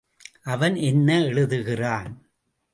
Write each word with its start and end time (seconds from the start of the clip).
அவன் 0.43 0.75
என்ன 0.75 1.23
எழுதுகிறான். 1.23 2.29